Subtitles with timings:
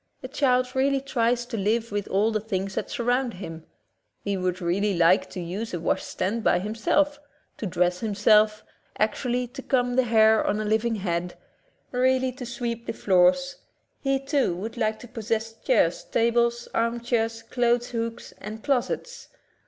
[0.21, 3.65] The child really tries to live with all the things that surround him.
[4.23, 7.19] He would really like to use a washstand by himself,
[7.57, 8.63] to dress himself,
[8.97, 11.37] actually to comb the hair on a living head,
[11.91, 13.57] really to sweep the floors;
[13.99, 14.17] he.
[14.19, 19.27] too, would like to possess chairs, tables, arm chairs, clothes hooks and closets.